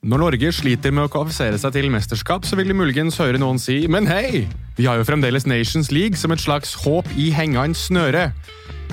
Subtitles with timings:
[0.00, 3.58] Når Norge sliter med å kvalifisere seg til mesterskap, så vil de muligens høre noen
[3.60, 4.46] si men hei,
[4.78, 8.30] vi har jo fremdeles Nations League som et slags håp i hengende snøre.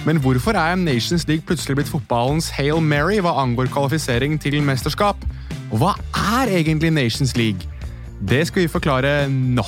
[0.04, 5.24] Men hvorfor er Nations League plutselig blitt fotballens Hail Mary hva angår kvalifisering til mesterskap?
[5.72, 5.96] Og hva
[6.36, 7.64] er egentlig Nations League?
[8.20, 9.64] Det skal vi forklare nå.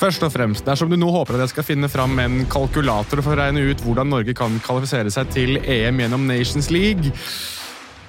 [0.00, 3.34] Først og fremst, Dersom du nå håper at jeg skal finne fram en kalkulator for
[3.34, 7.12] å regne ut hvordan Norge kan kvalifisere seg til EM gjennom Nations League,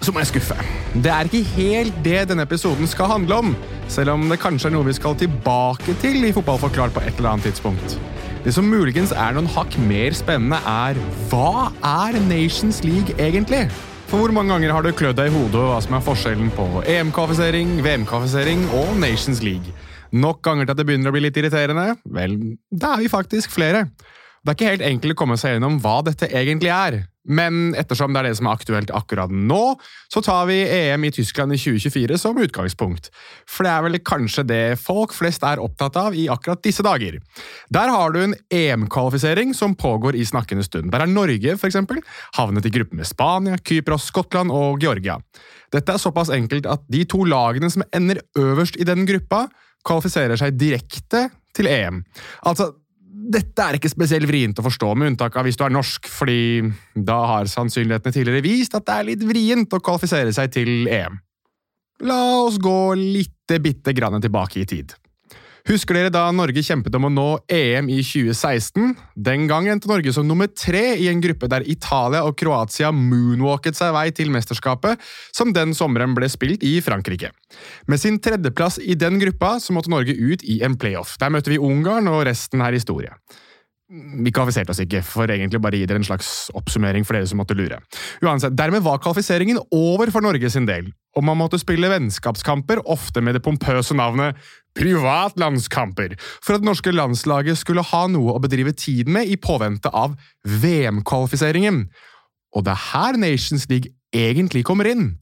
[0.01, 0.55] så må jeg skuffe.
[0.95, 3.51] Det er ikke helt det denne episoden skal handle om,
[3.91, 7.33] selv om det kanskje er noe vi skal tilbake til i Fotballforklart på et eller
[7.33, 7.99] annet tidspunkt.
[8.41, 10.97] Det som muligens er noen hakk mer spennende, er
[11.29, 13.67] hva er Nations League egentlig?
[14.07, 16.71] For hvor mange ganger har du klødd deg i hodet hva som er forskjellen på
[16.87, 19.75] EM-kvalifisering, VM-kvalifisering og Nations League?
[20.11, 21.95] Nok ganger til at det begynner å bli litt irriterende?
[22.11, 22.35] Vel,
[22.67, 23.85] da er vi faktisk flere.
[24.41, 28.13] Det er ikke helt enkelt å komme seg gjennom hva dette egentlig er, men ettersom
[28.13, 29.75] det er det som er aktuelt akkurat nå,
[30.09, 33.11] så tar vi EM i Tyskland i 2024 som utgangspunkt.
[33.45, 37.19] For det er vel kanskje det folk flest er opptatt av i akkurat disse dager.
[37.69, 40.89] Der har du en EM-kvalifisering som pågår i snakkende stund.
[40.89, 42.01] Der er Norge for eksempel,
[42.39, 45.19] havnet i gruppe med Spania, Kypros, Skottland og Georgia.
[45.71, 49.45] Dette er såpass enkelt at de to lagene som ender øverst i den gruppa,
[49.87, 52.01] kvalifiserer seg direkte til EM.
[52.47, 52.71] Altså,
[53.31, 56.71] dette er ikke spesielt vrient å forstå, med unntak av hvis du er norsk, fordi
[56.95, 61.19] da har sannsynlighetene tidligere vist at det er litt vrient å kvalifisere seg til EM.
[62.07, 64.95] La oss gå litt bitte grann tilbake i tid.
[65.69, 68.95] Husker dere da Norge kjempet om å nå EM i 2016?
[69.13, 73.77] Den gang endte Norge som nummer tre i en gruppe der Italia og Kroatia moonwalket
[73.77, 74.97] seg vei til mesterskapet,
[75.35, 77.29] som den sommeren ble spilt i Frankrike.
[77.85, 81.13] Med sin tredjeplass i den gruppa så måtte Norge ut i en playoff.
[81.21, 83.13] Der møtte vi Ungarn, og resten er historie.
[83.91, 87.41] Vi kvalifiserte oss ikke, for egentlig bare gi dere en slags oppsummering for dere som
[87.41, 87.81] måtte lure.
[88.23, 93.23] Uansett, Dermed var kvalifiseringen over for Norge sin del, og man måtte spille vennskapskamper, ofte
[93.23, 94.39] med det pompøse navnet
[94.77, 99.91] privatlandskamper, for at det norske landslaget skulle ha noe å bedrive tiden med i påvente
[99.91, 100.15] av
[100.47, 101.83] VM-kvalifiseringen.
[102.55, 105.17] Og det er her Nations League egentlig kommer inn.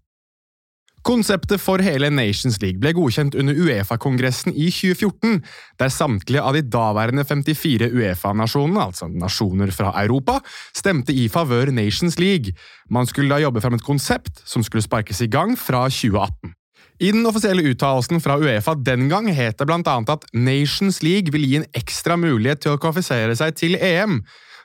[1.08, 5.40] Konseptet for hele Nations League ble godkjent under Uefa-kongressen i 2014,
[5.80, 10.40] der samtlige av de daværende 54 Uefa-nasjonene, altså nasjoner fra Europa,
[10.76, 12.52] stemte i favør Nations League.
[12.92, 16.56] Man skulle da jobbe fram et konsept som skulle sparkes i gang fra 2018.
[17.00, 21.48] I den offisielle uttalelsen fra Uefa den gang het det annet at Nations League vil
[21.48, 24.20] gi en ekstra mulighet til å kvalifisere seg til EM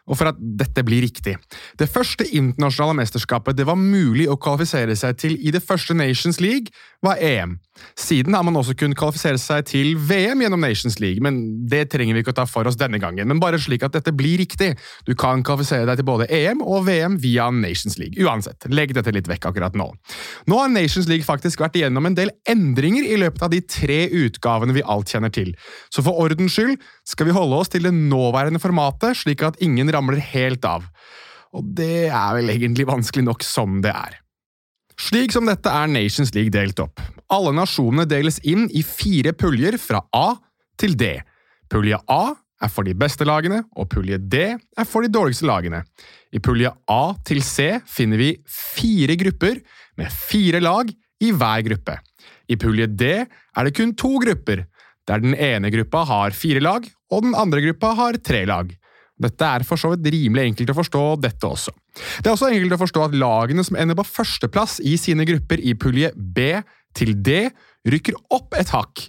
[0.04, 1.36] og for at dette blir riktig.
[1.80, 6.40] Det første internasjonale mesterskapet det var mulig å kvalifisere seg til i det første Nations
[6.42, 6.72] League,
[7.04, 7.58] var EM.
[7.98, 12.16] Siden har man også kunnet kvalifisere seg til VM gjennom Nations League, men det trenger
[12.16, 13.26] vi ikke å ta for oss denne gangen.
[13.28, 14.70] Men bare slik at dette blir riktig.
[15.08, 18.16] Du kan kvalifisere deg til både EM og VM via Nations League.
[18.24, 19.90] Uansett, legg dette litt vekk akkurat nå.
[20.48, 24.00] Nå har Nations League faktisk vært igjennom en del endringer i løpet av de tre
[24.22, 25.52] utgavene vi alt kjenner til,
[25.92, 26.78] så for ordens skyld
[27.08, 30.84] skal vi holde oss til det nåværende formatet, slik at ingen ramler helt av.
[31.54, 34.18] Og det er vel egentlig vanskelig nok som det er.
[35.00, 37.02] Slik som dette er Nations League delt opp.
[37.32, 40.34] Alle nasjonene deles inn i fire puljer fra A
[40.78, 41.16] til D.
[41.70, 42.22] Pulje A
[42.62, 45.82] er for de beste lagene, og pulje D er for de dårligste lagene.
[46.34, 49.60] I pulje A til C finner vi fire grupper
[49.98, 50.90] med fire lag
[51.22, 51.98] i hver gruppe.
[52.50, 54.64] I pulje D er det kun to grupper,
[55.08, 58.70] der den ene gruppa har fire lag, og den andre gruppa har tre lag.
[59.20, 61.72] Dette er for så vidt rimelig enkelt å forstå, dette også.
[61.94, 65.62] Det er også enkelt å forstå at lagene som ender på førsteplass i sine grupper
[65.62, 66.48] i pulje B
[66.98, 67.48] til D,
[67.86, 69.06] rykker opp et hakk.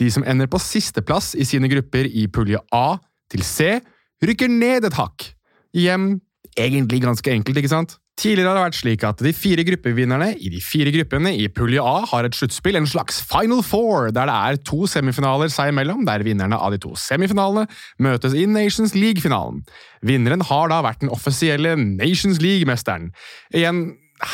[0.00, 2.98] De som ender på sisteplass i sine grupper i pulje A
[3.30, 3.76] til C,
[4.24, 5.28] rykker ned et hakk.
[5.74, 6.16] Igjen
[6.58, 7.98] egentlig ganske enkelt, ikke sant?
[8.14, 11.82] Tidligere har det vært slik at de fire gruppevinnerne i de fire gruppene i pulje
[11.82, 16.04] A har et sluttspill, en slags Final Four, der det er to semifinaler seg imellom,
[16.06, 17.66] der vinnerne av de to semifinalene
[18.06, 19.64] møtes i Nations League-finalen.
[20.06, 23.10] Vinneren har da vært den offisielle Nations League-mesteren.
[23.50, 23.82] Igjen,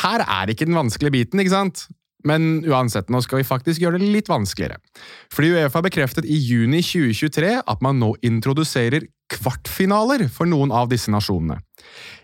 [0.03, 1.87] her er ikke den vanskelige biten, ikke sant?
[2.27, 4.77] Men uansett, nå skal vi faktisk gjøre det litt vanskeligere.
[5.33, 11.11] Fordi Uefa bekreftet i juni 2023 at man nå introduserer kvartfinaler for noen av disse
[11.13, 11.59] nasjonene.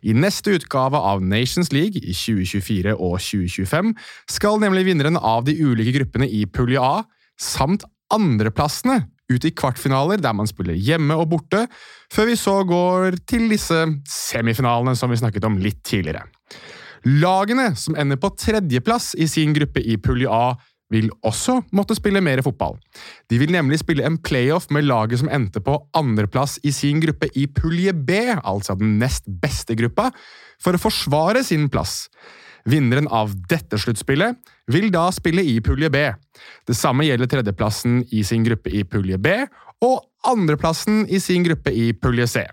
[0.04, 3.94] I neste utgave av Nations League i 2024 og 2025
[4.32, 7.06] skal nemlig vinneren av de ulike gruppene i pulje A
[7.40, 11.66] samt andreplassene ut i kvartfinaler der man spiller hjemme og borte,
[12.14, 16.24] før vi så går til disse semifinalene som vi snakket om litt tidligere.
[17.08, 20.58] Lagene som ender på tredjeplass i sin gruppe i pulje A,
[20.92, 22.78] vil også måtte spille mer fotball.
[23.28, 27.28] De vil nemlig spille en playoff med laget som endte på andreplass i sin gruppe
[27.36, 30.10] i pulje B, altså den nest beste gruppa,
[30.64, 32.06] for å forsvare sin plass.
[32.68, 34.40] Vinneren av dette sluttspillet
[34.72, 36.04] vil da spille i pulje B.
[36.68, 39.38] Det samme gjelder tredjeplassen i sin gruppe i pulje B
[39.86, 42.44] og andreplassen i sin gruppe i pulje C.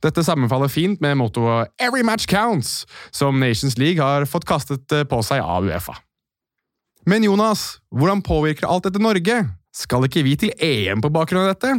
[0.00, 5.20] Dette sammenfaller fint med mottoet «Every match counts», som Nations League har fått kastet på
[5.26, 5.98] seg av Uefa.
[7.08, 9.42] Men Jonas, hvordan påvirker alt dette Norge?
[9.76, 11.76] Skal ikke vi til EM på bakgrunn av dette?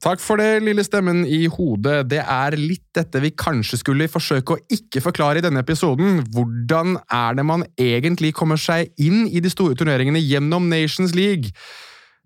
[0.00, 2.06] Takk for det, lille stemmen i hodet.
[2.08, 6.22] Det er litt dette vi kanskje skulle forsøke å ikke forklare i denne episoden.
[6.32, 11.52] Hvordan er det man egentlig kommer seg inn i de store turneringene gjennom Nations League?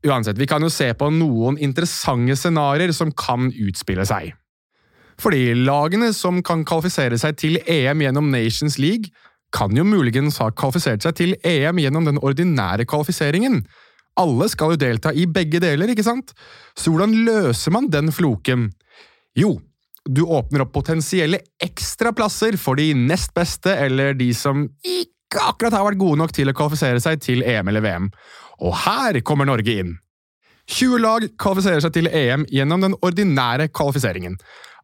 [0.06, 4.30] Uansett, vi kan jo se på noen interessante scenarioer som kan utspille seg.
[5.20, 9.12] Fordi lagene som kan kvalifisere seg til EM gjennom Nations League,
[9.54, 13.62] kan jo muligens ha kvalifisert seg til EM gjennom den ordinære kvalifiseringen.
[14.18, 16.34] Alle skal jo delta i begge deler, ikke sant?
[16.78, 18.68] Så hvordan løser man den floken?
[19.38, 19.56] Jo,
[20.04, 25.86] du åpner opp potensielle ekstraplasser for de nest beste eller de som ikke akkurat har
[25.88, 28.10] vært gode nok til å kvalifisere seg til EM eller VM.
[28.62, 29.94] Og her kommer Norge inn.
[30.70, 34.38] 20 lag kvalifiserer seg til EM gjennom den ordinære kvalifiseringen.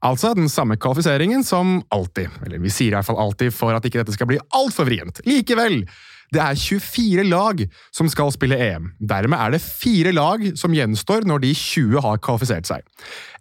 [0.04, 2.30] Altså den samme kvalifiseringen som alltid.
[2.46, 5.20] Eller vi sier i hvert fall alltid for at ikke dette skal bli altfor vrient.
[5.28, 5.84] Likevel!
[6.30, 8.92] Det er 24 lag som skal spille EM.
[9.02, 12.84] Dermed er det fire lag som gjenstår når de 20 har kvalifisert seg.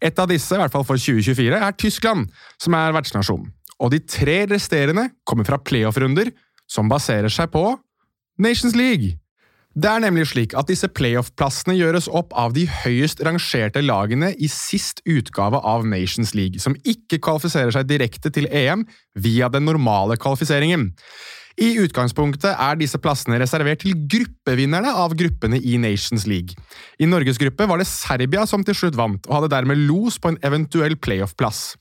[0.02, 3.46] Et av disse, i hvert fall for 2024, er Tyskland, som er vertsnasjon.
[3.80, 6.34] Og de tre resterende kommer fra playoff-runder,
[6.70, 7.64] som baserer seg på
[8.42, 9.14] Nations League.
[9.80, 14.50] Det er nemlig slik at disse playoff-plassene gjøres opp av de høyest rangerte lagene i
[14.52, 18.84] sist utgave av Nations League, som ikke kvalifiserer seg direkte til EM
[19.24, 20.90] via den normale kvalifiseringen.
[21.60, 26.56] I utgangspunktet er disse plassene reservert til gruppevinnerne av gruppene i Nations League.
[27.00, 30.34] I Norges gruppe var det Serbia som til slutt vant, og hadde dermed los på
[30.34, 31.78] en eventuell playoff-plass.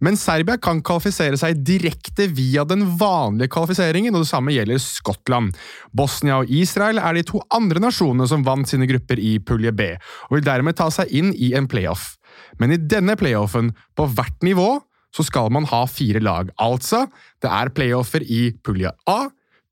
[0.00, 5.52] Men Serbia kan kvalifisere seg direkte via den vanlige kvalifiseringen, og det samme gjelder Skottland.
[5.92, 9.90] Bosnia og Israel er de to andre nasjonene som vant sine grupper i pulje B,
[10.30, 12.14] og vil dermed ta seg inn i en playoff.
[12.60, 14.78] Men i denne playoffen, på hvert nivå,
[15.14, 16.50] så skal man ha fire lag.
[16.62, 17.04] Altså,
[17.42, 19.20] det er playoffer i pulje A,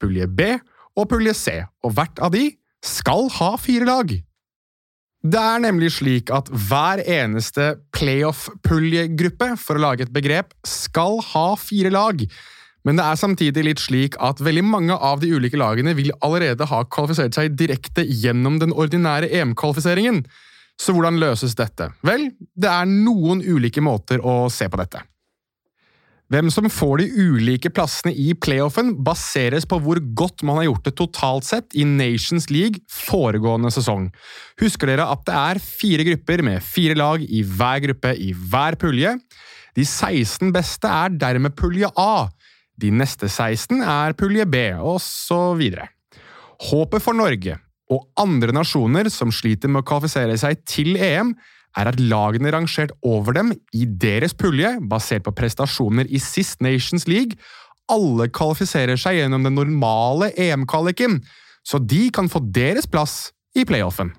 [0.02, 0.54] pulje B
[0.98, 2.50] og pulje C, og hvert av de
[2.84, 4.12] skal ha fire lag.
[5.26, 11.48] Det er nemlig slik at hver eneste playoff-puljegruppe, for å lage et begrep, skal ha
[11.58, 12.22] fire lag.
[12.86, 16.68] Men det er samtidig litt slik at veldig mange av de ulike lagene vil allerede
[16.70, 20.22] ha kvalifisert seg direkte gjennom den ordinære EM-kvalifiseringen.
[20.78, 21.90] Så hvordan løses dette?
[22.06, 25.02] Vel, det er noen ulike måter å se på dette.
[26.28, 30.84] Hvem som får de ulike plassene i playoffen, baseres på hvor godt man har gjort
[30.84, 34.10] det totalt sett i Nations League foregående sesong.
[34.60, 38.76] Husker dere at det er fire grupper med fire lag i hver gruppe i hver
[38.76, 39.14] pulje?
[39.72, 42.28] De 16 beste er dermed pulje A.
[42.76, 45.88] De neste 16 er pulje B, og så videre.
[46.68, 47.56] Håpet for Norge
[47.88, 51.32] og andre nasjoner som sliter med å kvalifisere seg til EM,
[51.76, 57.08] er at lagene rangert over dem i deres pulje, basert på prestasjoner i Sist Nations
[57.10, 57.36] League,
[57.88, 61.20] alle kvalifiserer seg gjennom den normale EM-kvaliken,
[61.64, 64.12] så de kan få deres plass i playoffen.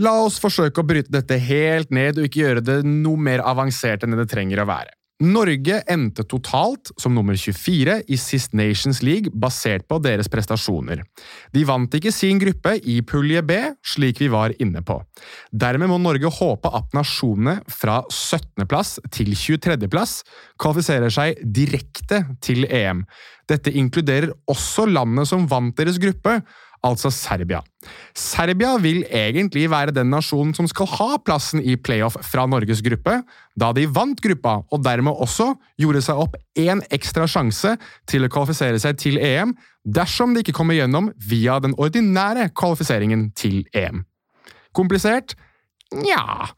[0.00, 4.06] La oss forsøke å bryte dette helt ned og ikke gjøre det noe mer avansert
[4.06, 4.94] enn det trenger å være.
[5.22, 11.04] Norge endte totalt som nummer 24 i Sist Nations League basert på deres prestasjoner.
[11.54, 14.98] De vant ikke sin gruppe i pulje B, slik vi var inne på.
[15.54, 20.18] Dermed må Norge håpe at nasjonene fra 17.-plass til 23.-plass
[20.58, 23.06] kvalifiserer seg direkte til EM.
[23.50, 26.40] Dette inkluderer også landet som vant deres gruppe,
[26.86, 27.60] altså Serbia.
[28.14, 33.20] Serbia vil egentlig være den nasjonen som skal ha plassen i playoff fra Norges gruppe,
[33.58, 37.76] da de vant gruppa og dermed også gjorde seg opp én ekstra sjanse
[38.10, 43.30] til å kvalifisere seg til EM dersom de ikke kommer gjennom via den ordinære kvalifiseringen
[43.38, 44.04] til EM.
[44.74, 45.36] Komplisert?
[45.92, 46.50] Nja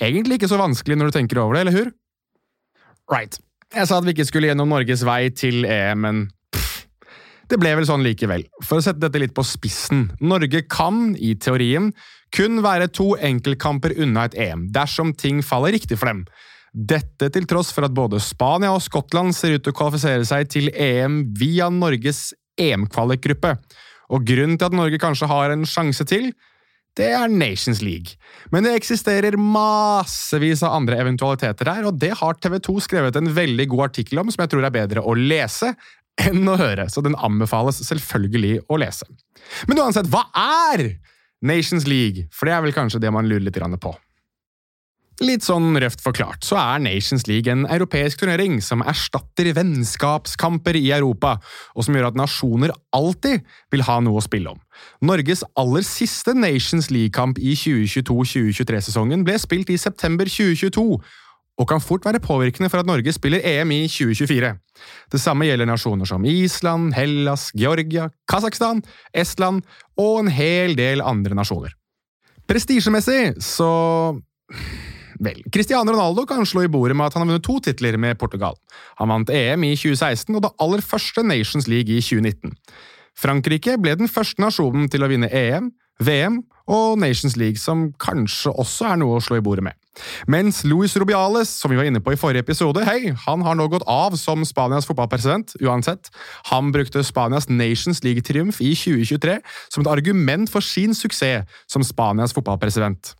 [0.00, 1.88] Egentlig ikke så vanskelig når du tenker over det, eller hur?
[3.12, 3.36] Right.
[3.74, 6.22] Jeg sa at vi ikke skulle gjennom Norges vei til EM, men
[7.50, 8.44] det ble vel sånn likevel.
[8.62, 10.08] For å sette dette litt på spissen.
[10.22, 11.90] Norge kan, i teorien,
[12.34, 16.24] kun være to enkeltkamper unna et EM, dersom ting faller riktig for dem.
[16.70, 20.50] Dette til tross for at både Spania og Skottland ser ut til å kvalifisere seg
[20.52, 22.28] til EM via Norges
[22.60, 23.56] EM-kvalikgruppe.
[24.14, 26.30] Og grunnen til at Norge kanskje har en sjanse til,
[26.98, 28.16] det er Nations League.
[28.50, 33.30] Men det eksisterer massevis av andre eventualiteter her, og det har TV 2 skrevet en
[33.34, 35.72] veldig god artikkel om, som jeg tror er bedre å lese
[36.20, 39.08] enn å høre, så den anbefales selvfølgelig å lese.
[39.68, 40.96] Men uansett, hva er
[41.40, 42.28] Nations League?
[42.34, 43.94] For det er vel kanskje det man lurer litt på.
[45.20, 50.86] Litt sånn røft forklart så er Nations League en europeisk turnering som erstatter vennskapskamper i
[50.96, 51.34] Europa,
[51.76, 54.62] og som gjør at nasjoner alltid vil ha noe å spille om.
[55.04, 60.86] Norges aller siste Nations League-kamp i 2022-2023-sesongen ble spilt i september 2022,
[61.60, 64.54] og kan fort være påvirkende for at Norge spiller EM i 2024.
[65.12, 68.80] Det samme gjelder nasjoner som Island, Hellas, Georgia, Kasakhstan,
[69.12, 69.62] Estland
[70.00, 71.76] og en hel del andre nasjoner.
[72.48, 73.70] Prestisjemessig så
[75.20, 78.16] Vel, Cristiano Ronaldo kan slå i bordet med at han har vunnet to titler med
[78.16, 78.54] Portugal.
[78.96, 82.54] Han vant EM i 2016 og det aller første Nations League i 2019.
[83.20, 85.68] Frankrike ble den første nasjonen til å vinne EM,
[86.00, 86.40] VM
[86.72, 89.76] og Nations League, som kanskje også er noe å slå i bordet med.
[90.30, 93.66] Mens Luis Rubiales, som vi var inne på i forrige episode, hei, han har nå
[93.72, 96.12] gått av som Spanias fotballpresident, uansett.
[96.52, 102.34] Han brukte Spanias Nations League-triumf i 2023 som et argument for sin suksess som Spanias
[102.36, 103.14] fotballpresident.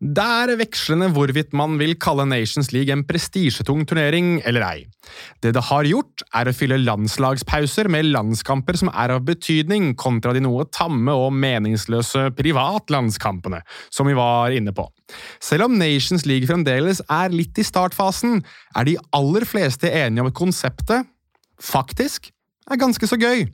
[0.00, 4.86] Det er vekslende hvorvidt man vil kalle Nations League en prestisjetung turnering eller ei.
[5.44, 10.32] Det det har gjort, er å fylle landslagspauser med landskamper som er av betydning, kontra
[10.32, 13.60] de noe tamme og meningsløse privatlandskampene,
[13.92, 14.88] som vi var inne på.
[15.36, 18.40] Selv om Nations League fremdeles er litt i startfasen,
[18.72, 21.12] er de aller fleste enige om at konseptet,
[21.60, 22.32] faktisk,
[22.72, 23.50] er ganske så gøy.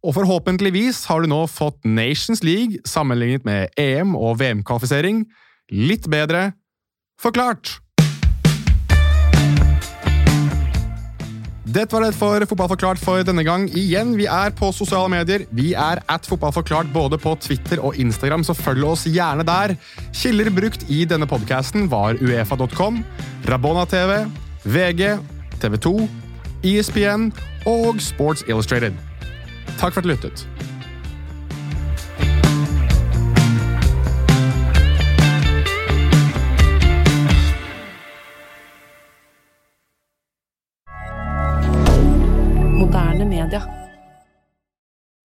[0.00, 5.26] Og forhåpentligvis har du nå fått Nations League sammenlignet med EM- og VM-kvalifisering
[5.72, 6.52] litt bedre
[7.20, 7.80] forklart.
[11.66, 13.66] Dette var det for Fotballforklart for denne gang.
[13.76, 15.42] Igjen, vi er på sosiale medier.
[15.50, 19.74] Vi er at Fotballforklart både på Twitter og Instagram, så følg oss gjerne der.
[20.14, 23.02] Kilder brukt i denne podkasten var uefa.com,
[23.50, 24.22] Rabona TV,
[24.64, 25.18] VG,
[25.58, 25.94] TV 2,
[26.70, 27.28] ESPN
[27.66, 28.94] og Sports Illustrated.
[29.76, 30.46] Takk for at du lyttet.